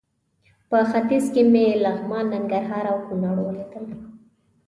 په 0.69 0.77
ختیځ 0.91 1.25
کې 1.33 1.41
مې 1.51 1.65
لغمان، 1.83 2.25
ننګرهار 2.33 2.85
او 2.91 2.97
کونړ 3.07 3.35
ولیدل. 3.41 3.85